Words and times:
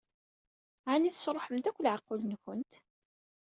Ɛni 0.91 1.11
tesṛuḥemt 1.13 1.69
akk 1.69 1.77
leɛqul-nwent? 1.81 2.73